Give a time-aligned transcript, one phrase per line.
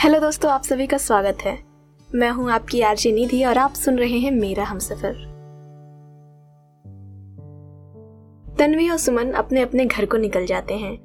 [0.00, 1.58] Hello दोस्तों, आप सभी का स्वागत है।
[2.14, 5.12] मैं हूँ आपकी आरजे निधि और आप सुन रहे हैं मेरा हमसफर।
[8.58, 10.96] तन्वी और सुमन अपने अपने घर को निकल जाते हैं।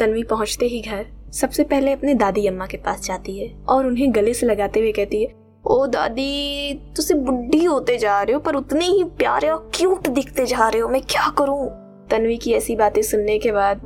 [0.00, 4.14] तन्वी पहुँचते ही घर सबसे पहले अपने दादी अम्मा के पास जाती है और उन्हें
[4.14, 5.34] गले से लगाते हुए कहती है,
[5.66, 10.46] ओ दादी तुझे बुढ़ी होते जा रहे हो, पर उतने ही प्यारे और क्यूट दिखते
[10.46, 11.68] जा रहे हो, मैं क्या करूँ?
[12.08, 13.80] तन्वी की ऐसी बातें सुनने के बाद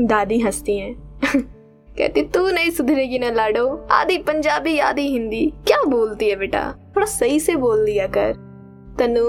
[0.00, 1.20] दादी हंसती हैं।
[1.98, 6.74] कहती, तू नहीं सुधरेगी ना लाडो। आधी पंजाबी, आधी हिंदी। क्या बोलती है बेटा?
[6.96, 8.32] थोड़ा सही से बोल दिया कर।
[8.98, 9.24] तनु,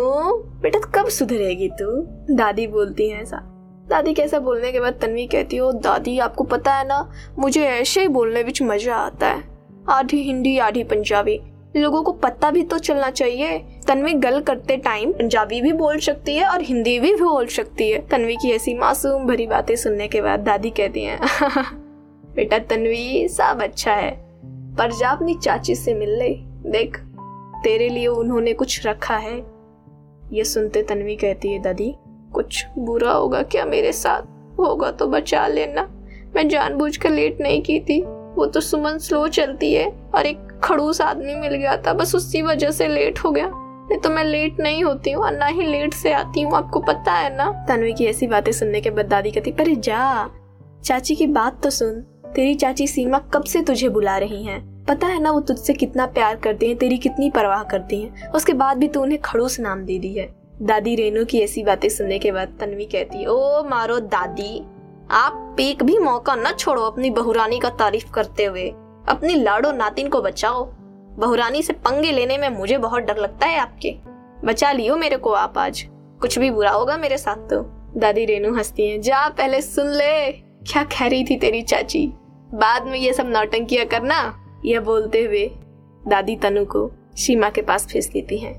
[0.61, 1.85] बेटा कब सुधरेगी तू?
[2.35, 3.37] दादी बोलती है ऐसा।
[3.89, 8.01] दादी कैसा बोलने के बाद तन्वी कहती हो दादी, आपको पता है ना, मुझे ऐसे
[8.01, 9.43] ही बोलने बिच मज़ा आता है।
[9.89, 11.39] आधी हिंदी, आधी पंजाबी।
[11.75, 16.35] लोगों को पता भी तो चलना चाहिए। तन्वी गल करते टाइम पंजाबी भी बोल सकती
[16.35, 20.21] है और हिंदी भी बोल सकती है। तन्वी की ऐसी मासूम भरी बातें सुनने के
[20.21, 21.19] बाद दादी कहती हैं
[22.37, 24.11] बेटा तन्वी, सब अच्छा है।
[24.75, 26.29] पर जा अपनी चाची से मिल ले।
[26.71, 26.97] देख,
[27.63, 29.37] तेरे लिए उन्होंने कुछ रखा है।
[30.31, 31.95] ये सुनते तन्वी कहती है, दादी,
[32.33, 34.21] कुछ बुरा होगा क्या मेरे साथ?
[34.59, 35.89] होगा तो बचा लेना।
[36.35, 38.01] मैं जानबूझकर लेट नहीं की थी।
[38.35, 42.41] वो तो सुमन स्लो चलती है और एक खड़ूस आदमी मिल गया था, बस उसी
[42.41, 45.61] वजह से लेट हो गया। नहीं तो मैं लेट नहीं होती हूँ और ना ही
[45.61, 47.65] लेट से आती हूँ, आपको पता है ना?
[47.67, 50.29] तन्वी की ऐसी बातें सुनने के बाद दादी कहती, पर जा।
[50.83, 54.85] चाची की बात तो सुन। तेरी चाची सीमा कब से तुझे बुला रही हैं?
[54.85, 58.53] पता है ना वो तुझसे कितना प्यार करती हैं, तेरी कितनी परवाह करती हैं। उसके
[58.53, 62.19] बाद भी तू उन्हें खड़ूस नाम दे दी है। दादी रेनू की ऐसी बातें सुनने
[62.19, 64.63] के बाद तन्वी कहती है ओ मारो दादी,
[65.11, 68.69] आप एक भी मौका न छोड़ो अपनी बहुरानी का तारीफ़ करते हुए।
[69.07, 70.63] अपनी लाडो नातिन को बचाओ।
[71.17, 73.95] बहुरानी से पंगे लेने में मुझे बहुत डर लगता है आपके।
[74.45, 75.87] बचा लियो मेरे को आप आज।
[76.21, 77.61] कुछ भी बुरा होगा मेरे साथ तो।
[77.99, 82.11] दादी रेनू हंसती हैं, जा पहले सुन ले। क्या कह रही थी तेरी चाची?
[82.53, 85.45] बाद में ये सब नौटंकियाँ करना यह बोलते हुए
[86.07, 88.53] दादी तनु को सीमा के पास भेज देती हैं।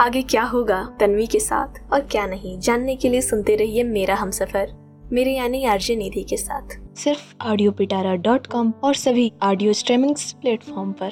[0.00, 4.14] आगे क्या होगा तन्वी के साथ और क्या नहीं जानने के लिए सुनते रहिए मेरा
[4.14, 4.72] हम सफ़र
[5.12, 10.16] मेरे यानी आरजे निधि के साथ। सिर्फ़ ऑडियो पिटारा डॉट कॉम और सभी ऑडियो स्ट्रीमिंग
[10.40, 11.06] प्लेटफॉर्म पर।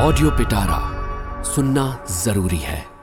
[0.00, 2.97] ऑडियो पिटारा सुनना ज़रूरी है।